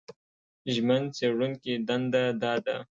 ژمن 0.73 1.03
څېړونکي 1.15 1.73
دنده 1.87 2.23
دا 2.41 2.53
ده 2.65 2.75